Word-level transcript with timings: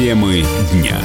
Темы 0.00 0.42
дня. 0.72 0.98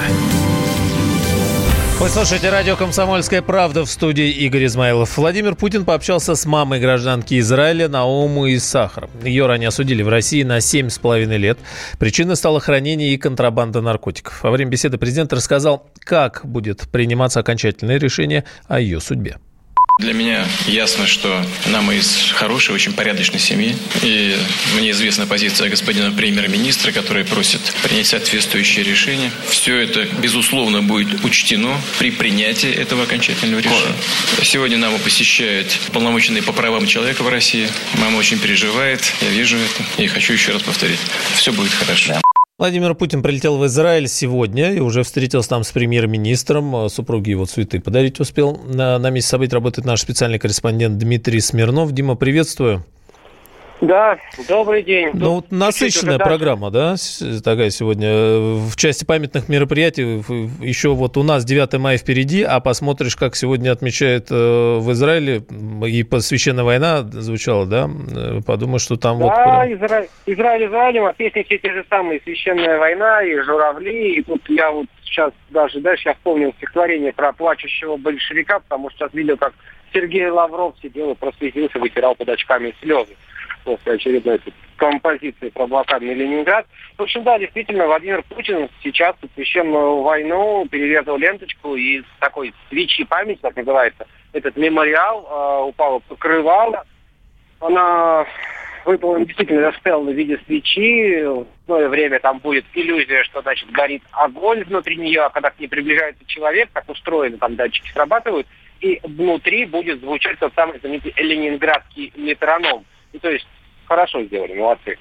Вы 1.99 2.07
слушаете 2.07 2.49
радио 2.49 2.77
«Комсомольская 2.77 3.41
правда» 3.41 3.83
в 3.83 3.89
студии 3.89 4.29
Игорь 4.29 4.67
Измайлов. 4.67 5.17
Владимир 5.17 5.55
Путин 5.55 5.83
пообщался 5.83 6.33
с 6.33 6.45
мамой 6.45 6.79
гражданки 6.79 7.37
Израиля 7.41 7.89
Науму 7.89 8.45
и 8.45 8.57
Сахар. 8.57 9.09
Ее 9.21 9.47
ранее 9.47 9.67
осудили 9.67 10.01
в 10.01 10.07
России 10.07 10.43
на 10.43 10.59
7,5 10.59 11.25
лет. 11.35 11.57
Причиной 11.99 12.37
стало 12.37 12.61
хранение 12.61 13.13
и 13.13 13.17
контрабанда 13.17 13.81
наркотиков. 13.81 14.41
Во 14.41 14.51
время 14.51 14.71
беседы 14.71 14.97
президент 14.97 15.33
рассказал, 15.33 15.89
как 15.99 16.43
будет 16.45 16.87
приниматься 16.89 17.41
окончательное 17.41 17.97
решение 17.97 18.45
о 18.69 18.79
ее 18.79 19.01
судьбе. 19.01 19.39
Для 19.97 20.11
меня 20.11 20.45
ясно, 20.67 21.07
что 21.07 21.45
нам 21.67 21.89
из 21.89 22.31
хорошей, 22.33 22.75
очень 22.75 22.91
порядочной 22.91 23.39
семьи. 23.39 23.77
И 24.01 24.37
мне 24.75 24.91
известна 24.91 25.25
позиция 25.25 25.69
господина 25.69 26.11
премьер-министра, 26.11 26.91
который 26.91 27.23
просит 27.23 27.61
принять 27.81 28.07
соответствующее 28.07 28.83
решение. 28.83 29.31
Все 29.47 29.77
это, 29.77 30.03
безусловно, 30.19 30.81
будет 30.81 31.23
учтено 31.23 31.79
при 31.97 32.11
принятии 32.11 32.69
этого 32.69 33.03
окончательного 33.03 33.61
решения. 33.61 33.95
Сегодня 34.43 34.77
маму 34.77 34.99
посещает 34.99 35.67
полномоченный 35.93 36.43
по 36.43 36.51
правам 36.51 36.85
человека 36.87 37.23
в 37.23 37.29
России. 37.29 37.69
Мама 37.93 38.17
очень 38.17 38.37
переживает, 38.37 39.13
я 39.21 39.29
вижу 39.29 39.57
это. 39.57 40.01
И 40.01 40.07
хочу 40.07 40.33
еще 40.33 40.51
раз 40.51 40.61
повторить, 40.61 40.99
все 41.35 41.53
будет 41.53 41.71
хорошо. 41.71 42.24
Владимир 42.57 42.95
Путин 42.95 43.21
прилетел 43.21 43.57
в 43.57 43.65
Израиль 43.65 44.07
сегодня 44.07 44.71
и 44.71 44.79
уже 44.79 45.03
встретился 45.03 45.49
там 45.49 45.65
с 45.65 45.73
премьер-министром. 45.73 46.87
Супруги 46.89 47.31
его 47.31 47.45
цветы 47.45 47.81
подарить 47.81 48.21
успел. 48.21 48.61
На, 48.63 48.97
на 48.97 49.09
месте 49.09 49.31
событий 49.31 49.53
работает 49.53 49.85
наш 49.85 49.99
специальный 49.99 50.39
корреспондент 50.39 50.97
Дмитрий 50.97 51.41
Смирнов. 51.41 51.91
Дима, 51.91 52.15
приветствую. 52.15 52.85
Да, 53.81 54.17
добрый 54.47 54.83
день. 54.83 55.09
Ну, 55.13 55.41
Тут 55.41 55.51
насыщенная 55.51 56.17
программа, 56.17 56.71
да, 56.71 56.95
такая 57.43 57.69
сегодня. 57.69 58.09
В 58.09 58.75
части 58.77 59.03
памятных 59.03 59.49
мероприятий 59.49 60.23
еще 60.65 60.89
вот 60.89 61.17
у 61.17 61.23
нас 61.23 61.43
9 61.43 61.73
мая 61.79 61.97
впереди, 61.97 62.41
а 62.43 62.61
посмотришь, 62.61 63.15
как 63.15 63.35
сегодня 63.35 63.71
отмечают 63.71 64.27
э, 64.31 64.33
в 64.33 64.91
Израиле, 64.93 65.43
и 65.87 66.03
посвященная 66.03 66.63
война 66.63 67.01
звучала, 67.01 67.65
да, 67.65 67.89
э, 67.89 68.39
подумаешь, 68.45 68.81
что 68.81 68.95
там 68.95 69.19
да, 69.19 69.25
вот... 69.25 69.33
Да, 69.33 69.73
Изра... 69.73 70.07
Израиль 70.25 70.67
Израилем, 70.67 71.05
а 71.05 71.13
песни 71.13 71.43
все 71.43 71.57
те 71.57 71.73
же 71.73 71.85
самые, 71.89 72.21
священная 72.21 72.79
война 72.79 73.23
и 73.23 73.37
журавли, 73.41 74.15
и 74.15 74.23
тут 74.23 74.41
я 74.47 74.71
вот 74.71 74.87
сейчас 75.03 75.33
даже 75.49 75.81
дальше 75.81 76.09
я 76.09 76.13
вспомнил 76.13 76.53
стихотворение 76.57 77.11
про 77.11 77.33
плачущего 77.33 77.97
большевика, 77.97 78.59
потому 78.59 78.89
что 78.91 78.99
сейчас 78.99 79.13
видел, 79.13 79.35
как 79.35 79.53
Сергей 79.93 80.29
Лавров 80.29 80.75
сидел 80.81 81.11
и 81.11 81.15
прослезился, 81.15 81.77
вытирал 81.77 82.15
под 82.15 82.29
очками 82.29 82.73
слезы 82.81 83.15
после 83.65 83.93
очередной 83.93 84.39
композиции 84.77 85.49
про 85.49 85.67
блокадный 85.67 86.13
Ленинград. 86.13 86.65
В 86.97 87.01
общем, 87.01 87.23
да, 87.23 87.37
действительно, 87.37 87.87
Владимир 87.87 88.23
Путин 88.23 88.69
сейчас 88.83 89.15
священную 89.33 90.01
войну 90.01 90.65
перерезал 90.69 91.17
ленточку 91.17 91.75
и 91.75 92.03
такой 92.19 92.53
свечи 92.69 93.03
памяти, 93.03 93.39
как 93.41 93.55
называется, 93.57 94.07
этот 94.31 94.55
мемориал, 94.55 95.25
э, 95.25 95.69
упало 95.69 95.99
покрывало. 95.99 96.85
Она 97.59 98.25
выполнена 98.85 99.25
действительно 99.25 99.71
стояла 99.73 100.03
в 100.03 100.13
виде 100.13 100.39
свечи. 100.45 101.23
В 101.23 101.73
одно 101.73 101.89
время 101.89 102.19
там 102.19 102.39
будет 102.39 102.65
иллюзия, 102.73 103.23
что, 103.23 103.41
значит, 103.41 103.69
горит 103.71 104.03
огонь 104.11 104.63
внутри 104.63 104.97
нее, 104.97 105.21
а 105.21 105.29
когда 105.29 105.49
к 105.49 105.59
ней 105.59 105.67
приближается 105.67 106.23
человек, 106.27 106.69
так 106.73 106.87
устроено, 106.87 107.37
там 107.37 107.55
датчики 107.55 107.91
срабатывают, 107.91 108.45
и 108.81 108.99
внутри 109.03 109.65
будет 109.65 109.99
звучать 110.01 110.37
тот 110.39 110.53
самый 110.53 110.79
знаменитый 110.79 111.13
ленинградский 111.17 112.13
метроном. 112.15 112.85
Ну, 113.13 113.19
то 113.19 113.31
есть 113.31 113.47
хорошо 113.87 114.23
сделали, 114.23 114.53
молодцы. 114.53 114.97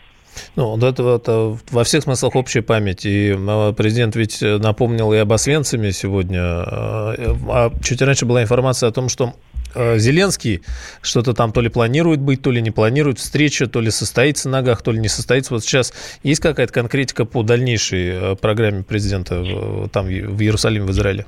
Ну, 0.56 0.76
это, 0.76 1.16
это 1.16 1.56
во 1.70 1.84
всех 1.84 2.02
смыслах 2.02 2.36
общая 2.36 2.62
память. 2.62 3.04
И 3.06 3.34
а, 3.36 3.72
президент 3.72 4.16
ведь 4.16 4.40
напомнил 4.42 5.12
и 5.12 5.18
об 5.18 5.32
Освенциме 5.32 5.92
сегодня. 5.92 6.40
А, 6.42 7.14
а 7.48 7.70
чуть 7.82 8.02
раньше 8.02 8.26
была 8.26 8.42
информация 8.42 8.88
о 8.88 8.92
том, 8.92 9.08
что 9.08 9.34
Зеленский 9.74 10.62
что-то 11.02 11.34
там 11.34 11.52
то 11.52 11.60
ли 11.60 11.68
планирует 11.68 12.20
быть, 12.20 12.42
то 12.42 12.52
ли 12.52 12.62
не 12.62 12.70
планирует. 12.70 13.18
Встреча 13.18 13.66
то 13.66 13.80
ли 13.80 13.90
состоится 13.90 14.48
на 14.48 14.58
ногах, 14.58 14.82
то 14.82 14.92
ли 14.92 15.00
не 15.00 15.08
состоится. 15.08 15.52
Вот 15.52 15.64
сейчас 15.64 15.92
есть 16.22 16.40
какая-то 16.40 16.72
конкретика 16.72 17.24
по 17.24 17.42
дальнейшей 17.42 18.36
программе 18.36 18.84
президента 18.84 19.88
там 19.92 20.06
в 20.06 20.40
Иерусалиме, 20.40 20.86
в 20.86 20.90
Израиле? 20.92 21.26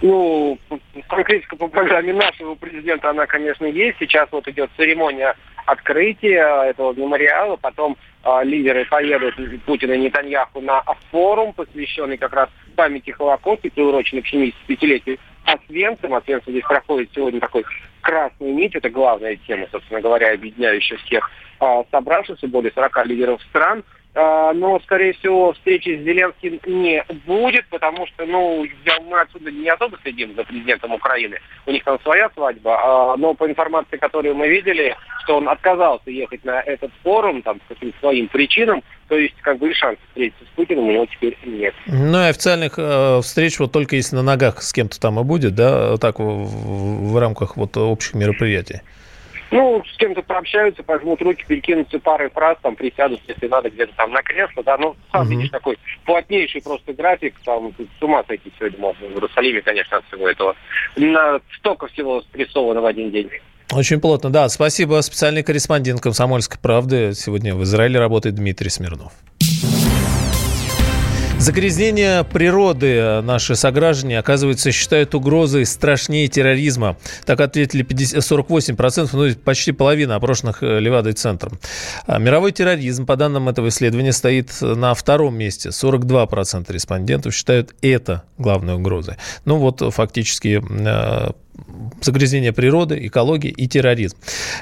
Ну, 0.00 0.58
конкретика 1.08 1.56
по 1.56 1.68
программе 1.68 2.14
нашего 2.14 2.54
президента, 2.54 3.10
она, 3.10 3.26
конечно, 3.26 3.66
есть. 3.66 3.98
Сейчас 3.98 4.28
вот 4.30 4.46
идет 4.48 4.70
церемония 4.76 5.34
открытия 5.68 6.70
этого 6.70 6.92
мемориала. 6.94 7.56
Потом 7.56 7.96
э, 8.24 8.40
лидеры 8.44 8.86
поедут, 8.86 9.34
Путин 9.66 9.92
и 9.92 9.98
Нетаньяху, 9.98 10.60
на 10.60 10.82
форум, 11.10 11.52
посвященный 11.52 12.16
как 12.16 12.32
раз 12.32 12.48
памяти 12.76 13.10
Холокоста, 13.10 13.68
приуроченный 13.70 14.22
к 14.22 14.32
75-летию 14.32 15.18
Освенцим. 15.44 16.14
Освенцим 16.14 16.52
здесь 16.52 16.64
проходит 16.64 17.10
сегодня 17.14 17.40
такой 17.40 17.64
красный 18.00 18.52
нить. 18.52 18.74
Это 18.74 18.88
главная 18.88 19.36
тема, 19.46 19.66
собственно 19.70 20.00
говоря, 20.00 20.32
объединяющая 20.32 20.96
всех 20.98 21.30
э, 21.60 21.82
собравшихся, 21.90 22.48
более 22.48 22.72
40 22.72 23.06
лидеров 23.06 23.42
стран. 23.42 23.84
А, 24.20 24.52
но, 24.52 24.80
скорее 24.80 25.12
всего, 25.12 25.52
встречи 25.52 25.96
с 25.96 26.02
Зеленским 26.02 26.58
не 26.66 27.04
будет, 27.24 27.68
потому 27.68 28.04
что, 28.08 28.26
ну, 28.26 28.66
мы 29.08 29.20
отсюда 29.20 29.52
не 29.52 29.68
особо 29.68 29.96
следим 30.02 30.34
за 30.34 30.42
президентом 30.42 30.92
Украины. 30.92 31.38
У 31.66 31.70
них 31.70 31.84
там 31.84 32.00
своя 32.02 32.28
свадьба, 32.34 32.80
а, 32.82 33.16
но 33.16 33.34
по 33.34 33.48
информации, 33.48 33.96
которую 33.96 34.34
мы 34.34 34.48
видели, 34.48 34.96
что 35.22 35.36
он 35.36 35.48
отказался 35.48 36.10
ехать 36.10 36.44
на 36.44 36.60
этот 36.62 36.90
форум, 37.04 37.42
там, 37.42 37.60
по 37.60 37.74
каким-то 37.74 37.96
своим 38.00 38.26
причинам, 38.26 38.82
то 39.06 39.16
есть, 39.16 39.36
как 39.40 39.58
бы, 39.58 39.72
шанс 39.72 39.98
встретиться 40.08 40.44
с 40.44 40.56
Путиным 40.56 40.88
у 40.88 40.92
него 40.92 41.06
теперь 41.06 41.38
нет. 41.44 41.74
Ну, 41.86 42.20
и 42.20 42.30
официальных 42.30 42.74
э, 42.76 43.20
встреч 43.22 43.60
вот 43.60 43.70
только 43.70 43.94
если 43.94 44.16
на 44.16 44.22
ногах 44.22 44.62
с 44.62 44.72
кем-то 44.72 44.98
там 44.98 45.20
и 45.20 45.22
будет, 45.22 45.54
да, 45.54 45.96
так 45.96 46.18
в, 46.18 46.24
в, 46.24 47.12
в 47.12 47.18
рамках 47.18 47.56
вот 47.56 47.76
общих 47.76 48.14
мероприятий. 48.14 48.80
Ну, 49.50 49.82
с 49.84 49.96
кем-то 49.96 50.22
пообщаются, 50.22 50.82
пожмут 50.82 51.22
руки, 51.22 51.44
перекинутся 51.46 51.98
парой 51.98 52.30
фраз, 52.30 52.58
там 52.62 52.76
присядут, 52.76 53.20
если 53.26 53.48
надо, 53.48 53.70
где-то 53.70 53.94
там 53.96 54.12
на 54.12 54.22
кресло, 54.22 54.62
да, 54.62 54.76
ну, 54.76 54.94
сам 55.10 55.22
угу. 55.22 55.30
видишь, 55.30 55.50
такой 55.50 55.78
плотнейший 56.04 56.62
просто 56.62 56.92
график, 56.92 57.34
там, 57.44 57.72
с 57.78 58.02
ума 58.02 58.22
сойти 58.26 58.52
сегодня 58.58 58.78
можно 58.78 59.06
в 59.06 59.12
Иерусалиме, 59.12 59.62
конечно, 59.62 59.98
от 59.98 60.04
всего 60.06 60.28
этого. 60.28 60.54
На 60.96 61.40
столько 61.56 61.86
всего 61.88 62.20
спрессовано 62.20 62.80
в 62.80 62.86
один 62.86 63.10
день. 63.10 63.30
Очень 63.72 64.00
плотно, 64.00 64.30
да. 64.30 64.48
Спасибо. 64.48 65.00
Специальный 65.02 65.42
корреспондент 65.42 66.00
«Комсомольской 66.00 66.58
правды». 66.58 67.12
Сегодня 67.14 67.54
в 67.54 67.62
Израиле 67.64 67.98
работает 67.98 68.34
Дмитрий 68.34 68.70
Смирнов. 68.70 69.12
Загрязнение 71.38 72.24
природы 72.24 73.22
наши 73.22 73.54
сограждане, 73.54 74.18
оказывается, 74.18 74.72
считают 74.72 75.14
угрозой 75.14 75.66
страшнее 75.66 76.26
терроризма. 76.26 76.96
Так 77.24 77.40
ответили 77.40 77.82
50, 77.82 78.18
48%, 78.18 79.10
ну, 79.12 79.34
почти 79.36 79.70
половина 79.70 80.16
опрошенных 80.16 80.64
э, 80.64 80.80
Левадой 80.80 81.12
центром. 81.12 81.60
А 82.06 82.18
мировой 82.18 82.50
терроризм, 82.50 83.06
по 83.06 83.14
данным 83.14 83.48
этого 83.48 83.68
исследования, 83.68 84.12
стоит 84.12 84.50
на 84.60 84.94
втором 84.94 85.36
месте. 85.36 85.68
42% 85.68 86.72
респондентов 86.72 87.32
считают 87.32 87.72
это 87.82 88.24
главной 88.36 88.74
угрозой. 88.74 89.14
Ну 89.44 89.58
вот, 89.58 89.80
фактически 89.94 90.60
э, 90.60 91.30
загрязнение 92.00 92.52
природы, 92.52 93.06
экологии 93.06 93.50
и 93.50 93.66
терроризм. 93.68 94.16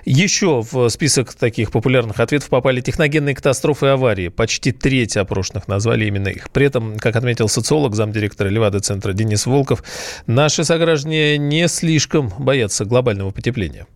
Еще 0.05 0.63
в 0.71 0.89
список 0.89 1.35
таких 1.35 1.71
популярных 1.71 2.21
ответов 2.21 2.49
попали 2.49 2.81
техногенные 2.81 3.35
катастрофы 3.35 3.87
и 3.87 3.89
аварии. 3.91 4.29
Почти 4.29 4.73
треть 4.73 5.17
опрошенных 5.17 5.69
назвали 5.69 6.07
именно 6.07 6.29
их. 6.29 6.51
При 6.51 6.67
этом, 6.67 6.99
как 6.99 7.17
отметил 7.17 7.49
социолог, 7.49 7.95
замдиректора 7.95 8.49
Левада-центра 8.49 9.13
Денис 9.13 9.47
Волков, 9.47 9.83
наши 10.27 10.65
сограждане 10.65 11.39
не 11.39 11.69
слишком 11.69 12.33
боятся 12.39 12.85
глобального 12.85 13.31
потепления 13.31 13.87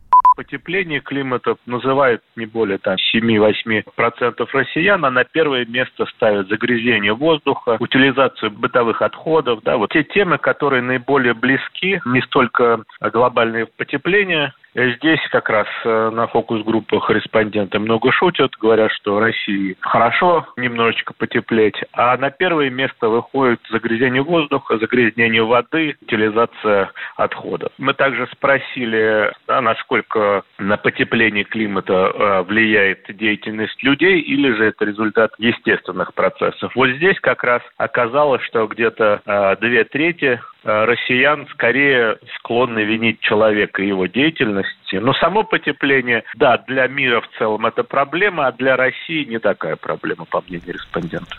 потепление 0.40 1.00
климата 1.00 1.56
называют 1.66 2.22
не 2.34 2.46
более 2.46 2.78
там 2.78 2.96
7-8% 3.14 4.48
россиян, 4.54 5.04
а 5.04 5.10
на 5.10 5.24
первое 5.24 5.66
место 5.66 6.06
ставят 6.16 6.48
загрязнение 6.48 7.12
воздуха, 7.12 7.76
утилизацию 7.78 8.50
бытовых 8.50 9.02
отходов, 9.02 9.60
да, 9.62 9.76
вот 9.76 9.90
те 9.90 10.02
темы, 10.02 10.38
которые 10.38 10.80
наиболее 10.80 11.34
близки, 11.34 12.00
не 12.06 12.22
столько 12.22 12.84
глобальное 13.12 13.68
потепление, 13.76 14.54
Здесь 14.74 15.20
как 15.30 15.48
раз 15.48 15.66
э, 15.84 16.10
на 16.10 16.28
фокус-группах 16.28 17.10
респонденты 17.10 17.78
много 17.80 18.12
шутят, 18.12 18.52
говорят, 18.60 18.92
что 18.92 19.18
России 19.18 19.76
хорошо 19.80 20.46
немножечко 20.56 21.12
потеплеть, 21.12 21.74
а 21.92 22.16
на 22.16 22.30
первое 22.30 22.70
место 22.70 23.08
выходит 23.08 23.60
загрязнение 23.68 24.22
воздуха, 24.22 24.78
загрязнение 24.78 25.42
воды, 25.42 25.96
утилизация 26.02 26.92
отходов. 27.16 27.72
Мы 27.78 27.94
также 27.94 28.28
спросили, 28.28 29.32
да, 29.48 29.60
насколько 29.60 30.44
на 30.58 30.76
потепление 30.76 31.44
климата 31.44 31.92
э, 31.92 32.42
влияет 32.42 33.04
деятельность 33.08 33.82
людей 33.82 34.20
или 34.20 34.52
же 34.52 34.66
это 34.66 34.84
результат 34.84 35.32
естественных 35.38 36.14
процессов. 36.14 36.70
Вот 36.76 36.90
здесь 36.90 37.18
как 37.20 37.42
раз 37.42 37.62
оказалось, 37.76 38.42
что 38.42 38.68
где-то 38.68 39.20
э, 39.24 39.56
две 39.60 39.82
трети 39.82 40.40
россиян 40.64 41.46
скорее 41.52 42.18
склонны 42.36 42.80
винить 42.80 43.20
человека 43.20 43.82
и 43.82 43.88
его 43.88 44.06
деятельности. 44.06 44.96
Но 44.96 45.14
само 45.14 45.44
потепление, 45.44 46.24
да, 46.36 46.58
для 46.66 46.86
мира 46.86 47.20
в 47.20 47.38
целом 47.38 47.66
это 47.66 47.84
проблема, 47.84 48.46
а 48.46 48.52
для 48.52 48.76
России 48.76 49.24
не 49.24 49.38
такая 49.38 49.76
проблема, 49.76 50.24
по 50.24 50.42
мнению 50.42 50.74
респондентов. 50.74 51.38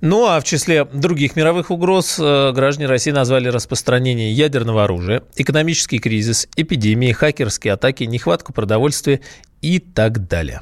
Ну 0.00 0.26
а 0.26 0.38
в 0.40 0.44
числе 0.44 0.84
других 0.84 1.34
мировых 1.34 1.70
угроз 1.70 2.20
э, 2.20 2.52
граждане 2.52 2.86
России 2.86 3.10
назвали 3.10 3.48
распространение 3.48 4.32
ядерного 4.32 4.84
оружия, 4.84 5.22
экономический 5.36 5.98
кризис, 5.98 6.48
эпидемии, 6.56 7.10
хакерские 7.10 7.72
атаки, 7.72 8.04
нехватку 8.04 8.52
продовольствия 8.52 9.20
и 9.60 9.80
так 9.80 10.28
далее. 10.28 10.60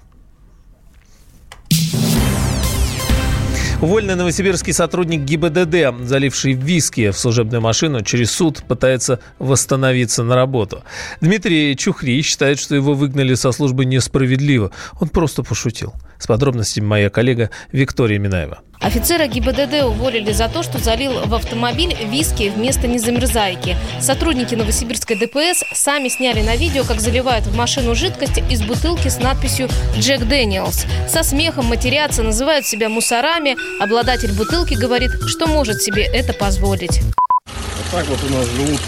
Уволенный 3.82 4.14
новосибирский 4.14 4.72
сотрудник 4.72 5.20
ГИБДД, 5.20 6.06
заливший 6.06 6.54
виски 6.54 7.10
в 7.10 7.18
служебную 7.18 7.60
машину, 7.60 8.02
через 8.02 8.30
суд 8.30 8.62
пытается 8.66 9.20
восстановиться 9.38 10.22
на 10.22 10.34
работу. 10.34 10.82
Дмитрий 11.20 11.76
Чухри 11.76 12.22
считает, 12.22 12.58
что 12.58 12.74
его 12.74 12.94
выгнали 12.94 13.34
со 13.34 13.52
службы 13.52 13.84
несправедливо. 13.84 14.70
Он 14.98 15.10
просто 15.10 15.42
пошутил. 15.42 15.92
С 16.18 16.26
подробностями 16.26 16.86
моя 16.86 17.10
коллега 17.10 17.50
Виктория 17.70 18.18
Минаева. 18.18 18.60
Офицера 18.80 19.26
ГИБДД 19.26 19.84
уволили 19.84 20.32
за 20.32 20.48
то, 20.48 20.62
что 20.62 20.78
залил 20.78 21.26
в 21.26 21.34
автомобиль 21.34 21.96
виски 22.04 22.52
вместо 22.54 22.86
незамерзайки. 22.86 23.76
Сотрудники 24.00 24.54
Новосибирской 24.54 25.16
ДПС 25.16 25.64
сами 25.72 26.08
сняли 26.08 26.42
на 26.42 26.56
видео, 26.56 26.84
как 26.84 27.00
заливают 27.00 27.46
в 27.46 27.56
машину 27.56 27.94
жидкость 27.94 28.38
из 28.50 28.62
бутылки 28.62 29.08
с 29.08 29.18
надписью 29.18 29.68
«Джек 29.98 30.20
Дэниелс». 30.20 30.86
Со 31.08 31.22
смехом 31.22 31.66
матерятся, 31.66 32.22
называют 32.22 32.66
себя 32.66 32.88
мусорами. 32.88 33.56
Обладатель 33.82 34.32
бутылки 34.32 34.74
говорит, 34.74 35.10
что 35.26 35.46
может 35.46 35.82
себе 35.82 36.04
это 36.04 36.32
позволить. 36.32 37.00
Вот 37.00 37.90
так 37.90 38.06
вот 38.06 38.18
у 38.28 38.34
нас 38.34 38.46
живут. 38.50 38.80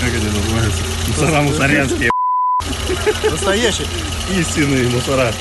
Как 0.00 0.10
это 0.10 0.26
называется? 0.26 0.82
Мусора 1.08 1.42
мусорянские. 1.42 2.15
Настоящий. 3.30 3.86
Истинные 4.30 4.88
мусора. 4.88 5.32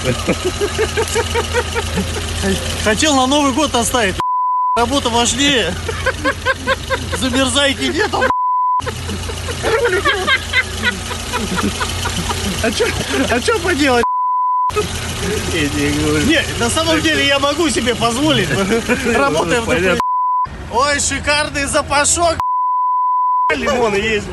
Хотел 2.84 3.16
на 3.16 3.28
Новый 3.28 3.54
год 3.54 3.74
оставить. 3.76 4.16
Работа 4.76 5.10
важнее. 5.10 5.74
Замерзайки 7.18 7.86
нету. 7.86 8.24
А 12.64 12.72
что 12.72 12.86
а 13.30 13.40
чё 13.40 13.60
поделать? 13.60 14.04
Не, 15.54 16.44
на 16.60 16.70
самом 16.70 17.02
деле 17.02 17.26
я 17.26 17.40
могу 17.40 17.70
себе 17.70 17.96
позволить. 17.96 18.50
Работая 19.16 19.62
в. 19.62 20.00
Ой, 20.72 21.00
шикарный 21.00 21.66
запашок. 21.66 22.38
Лимоны 23.54 23.96
есть. 23.96 24.28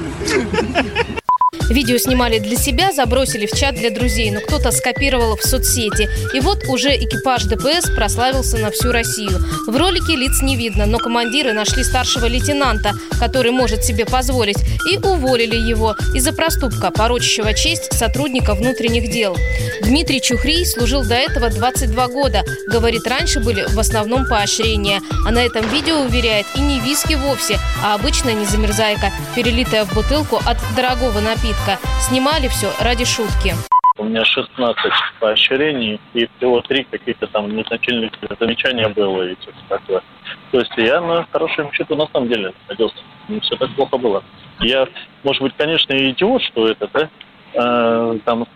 Видео 1.72 1.96
снимали 1.96 2.38
для 2.38 2.56
себя, 2.56 2.92
забросили 2.92 3.46
в 3.46 3.52
чат 3.52 3.76
для 3.76 3.88
друзей, 3.88 4.30
но 4.30 4.40
кто-то 4.40 4.72
скопировал 4.72 5.38
в 5.38 5.42
соцсети. 5.42 6.06
И 6.34 6.40
вот 6.40 6.64
уже 6.69 6.94
экипаж 6.94 7.44
ДПС 7.44 7.88
прославился 7.96 8.58
на 8.58 8.70
всю 8.70 8.92
Россию. 8.92 9.42
В 9.66 9.74
ролике 9.74 10.14
лиц 10.14 10.42
не 10.42 10.54
видно, 10.56 10.84
но 10.84 10.98
командиры 10.98 11.54
нашли 11.54 11.82
старшего 11.82 12.26
лейтенанта, 12.26 12.92
который 13.19 13.52
может 13.52 13.84
себе 13.84 14.04
позволить, 14.04 14.58
и 14.90 14.98
уволили 14.98 15.56
его 15.56 15.96
из-за 16.14 16.34
проступка, 16.34 16.90
порочащего 16.90 17.54
честь 17.54 17.94
сотрудника 17.94 18.54
внутренних 18.54 19.10
дел. 19.10 19.34
Дмитрий 19.82 20.20
Чухрий 20.20 20.66
служил 20.66 21.02
до 21.02 21.14
этого 21.14 21.48
22 21.48 22.08
года. 22.08 22.44
Говорит, 22.69 23.06
раньше 23.06 23.40
были 23.40 23.64
в 23.66 23.78
основном 23.78 24.26
поощрения. 24.26 25.00
А 25.26 25.30
на 25.30 25.38
этом 25.38 25.66
видео 25.70 26.00
уверяет 26.00 26.44
и 26.54 26.60
не 26.60 26.80
виски 26.80 27.14
вовсе, 27.14 27.58
а 27.82 27.94
обычная 27.94 28.34
незамерзайка, 28.34 29.10
перелитая 29.34 29.86
в 29.86 29.94
бутылку 29.94 30.36
от 30.44 30.58
дорогого 30.76 31.20
напитка 31.20 31.61
шутка. 31.62 31.78
Снимали 32.00 32.48
все 32.48 32.70
ради 32.80 33.04
шутки. 33.04 33.54
У 33.98 34.04
меня 34.04 34.24
16 34.24 34.76
поощрений 35.20 36.00
и 36.14 36.28
всего 36.36 36.60
три 36.62 36.84
каких-то 36.84 37.26
там 37.26 37.54
незначительных 37.54 38.12
замечания 38.40 38.88
было 38.88 39.28
и 39.28 39.36
все 39.36 39.50
такое. 39.68 40.02
То 40.50 40.58
есть 40.58 40.72
я 40.76 41.00
на 41.00 41.26
хорошем 41.30 41.70
счету 41.72 41.94
на 41.94 42.06
самом 42.12 42.28
деле 42.28 42.52
находился. 42.62 42.96
Не 43.28 43.40
все 43.40 43.56
так 43.56 43.70
плохо 43.74 43.98
было. 43.98 44.24
Я, 44.60 44.88
может 45.22 45.42
быть, 45.42 45.54
конечно, 45.56 45.92
идиот, 45.92 46.42
что 46.42 46.68
это, 46.68 46.88
да, 46.92 47.08
э, 47.54 48.18
там 48.24 48.46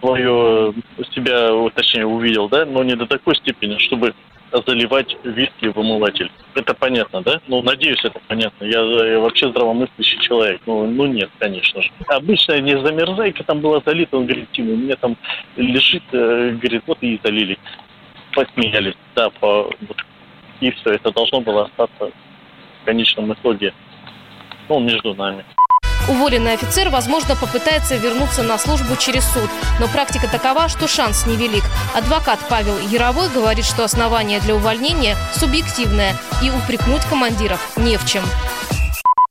свое 0.00 0.74
себя, 1.12 1.50
точнее, 1.74 2.06
увидел, 2.06 2.48
да, 2.48 2.64
но 2.64 2.82
не 2.82 2.96
до 2.96 3.06
такой 3.06 3.36
степени, 3.36 3.78
чтобы 3.78 4.14
заливать 4.52 5.16
виски 5.24 5.66
в 5.66 5.78
омыватель. 5.78 6.30
Это 6.54 6.74
понятно, 6.74 7.22
да? 7.22 7.40
Ну, 7.46 7.62
надеюсь, 7.62 8.04
это 8.04 8.20
понятно. 8.26 8.64
Я, 8.64 8.80
я 8.80 9.20
вообще 9.20 9.48
здравомыслящий 9.50 10.18
человек. 10.20 10.60
Ну, 10.66 10.86
ну, 10.86 11.06
нет, 11.06 11.30
конечно 11.38 11.80
же. 11.82 11.90
Обычная 12.08 12.60
не 12.60 12.78
замерзайка 12.78 13.44
там 13.44 13.60
была 13.60 13.80
залита, 13.84 14.16
он 14.16 14.26
говорит, 14.26 14.50
Тима, 14.52 14.72
у 14.72 14.76
меня 14.76 14.96
там 14.96 15.16
лежит, 15.56 16.02
э, 16.12 16.50
говорит, 16.60 16.82
вот 16.86 16.98
и 17.02 17.20
залили. 17.22 17.58
Посмеялись, 18.32 18.94
да, 19.16 19.30
по, 19.30 19.70
и 20.60 20.70
все, 20.70 20.90
это 20.90 21.10
должно 21.10 21.40
было 21.40 21.64
остаться 21.64 22.10
в 22.82 22.84
конечном 22.84 23.32
итоге, 23.32 23.72
ну, 24.68 24.78
между 24.80 25.14
нами. 25.14 25.44
Уволенный 26.10 26.54
офицер, 26.54 26.90
возможно, 26.90 27.36
попытается 27.36 27.96
вернуться 27.96 28.42
на 28.42 28.58
службу 28.58 28.96
через 28.96 29.24
суд. 29.32 29.48
Но 29.78 29.86
практика 29.86 30.26
такова, 30.26 30.68
что 30.68 30.88
шанс 30.88 31.24
невелик. 31.24 31.62
Адвокат 31.94 32.40
Павел 32.48 32.76
Яровой 32.88 33.28
говорит, 33.28 33.64
что 33.64 33.84
основание 33.84 34.40
для 34.40 34.56
увольнения 34.56 35.16
субъективное 35.38 36.16
и 36.42 36.50
упрекнуть 36.50 37.02
командиров 37.02 37.60
не 37.76 37.96
в 37.96 38.04
чем. 38.06 38.24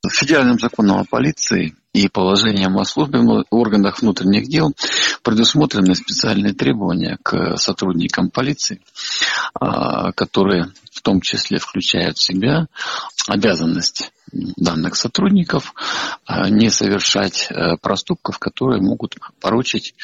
Федеральным 0.10 0.58
законом 0.58 1.00
о 1.00 1.04
полиции 1.04 1.76
и 1.92 2.08
положением 2.08 2.78
о 2.78 2.86
службе 2.86 3.20
в 3.20 3.44
органах 3.50 4.02
внутренних 4.02 4.48
дел 4.48 4.74
предусмотрены 5.22 5.96
специальные 5.96 6.54
требования 6.54 7.18
к 7.22 7.58
сотрудникам 7.58 8.30
полиции, 8.30 8.80
а, 9.54 10.14
которые 10.14 10.72
в 10.94 11.02
том 11.02 11.20
числе 11.20 11.60
включают 11.60 12.18
в 12.18 12.24
себя 12.24 12.68
обязанность 13.28 14.12
данных 14.32 14.96
сотрудников 14.96 15.74
а, 16.26 16.50
не 16.50 16.70
совершать 16.70 17.48
э, 17.50 17.78
проступков, 17.82 18.40
которые 18.40 18.82
могут 18.82 19.16
поручить 19.40 19.96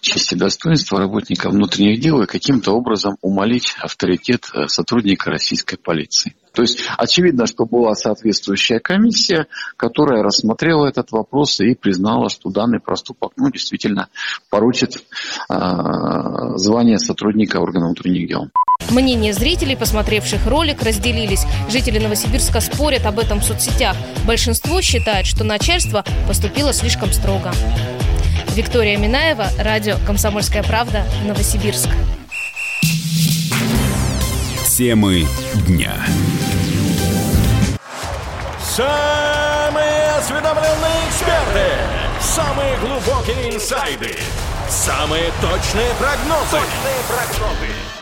честь 0.00 0.32
и 0.32 0.36
достоинство 0.36 0.98
работника 0.98 1.50
внутренних 1.50 2.00
дел 2.00 2.22
и 2.22 2.26
каким-то 2.26 2.72
образом 2.72 3.16
умолить 3.20 3.74
авторитет 3.80 4.50
э, 4.54 4.68
сотрудника 4.68 5.30
российской 5.30 5.76
полиции. 5.76 6.34
То 6.52 6.62
есть 6.62 6.80
очевидно, 6.98 7.46
что 7.46 7.64
была 7.64 7.94
соответствующая 7.94 8.78
комиссия, 8.78 9.46
которая 9.76 10.22
рассмотрела 10.22 10.86
этот 10.86 11.10
вопрос 11.10 11.60
и 11.60 11.74
признала, 11.74 12.28
что 12.28 12.50
данный 12.50 12.78
проступок 12.78 13.32
ну, 13.36 13.50
действительно 13.50 14.08
поручит 14.50 14.96
э, 14.96 15.54
звание 16.56 16.98
сотрудника 16.98 17.56
органов 17.56 17.92
внутренних 17.92 18.28
дел. 18.28 18.48
Мнения 18.90 19.32
зрителей, 19.32 19.76
посмотревших 19.76 20.46
ролик, 20.46 20.82
разделились. 20.82 21.44
Жители 21.70 21.98
Новосибирска 21.98 22.60
спорят 22.60 23.06
об 23.06 23.18
этом 23.18 23.40
в 23.40 23.44
соцсетях. 23.44 23.96
Большинство 24.26 24.80
считает, 24.82 25.26
что 25.26 25.44
начальство 25.44 26.04
поступило 26.26 26.72
слишком 26.72 27.12
строго. 27.12 27.52
Виктория 28.54 28.98
Минаева, 28.98 29.46
радио 29.58 29.96
«Комсомольская 30.06 30.62
правда», 30.62 31.04
Новосибирск. 31.26 31.88
Темы 34.76 35.26
дня. 35.66 35.94
Самые 38.60 40.10
осведомленные 40.18 41.08
эксперты, 41.08 41.66
самые 42.20 42.76
глубокие 42.78 43.54
инсайды, 43.54 44.16
самые 44.68 45.30
точные 45.40 45.90
прогнозы. 45.98 46.50
Точные 46.50 47.00
прогнозы. 47.08 48.01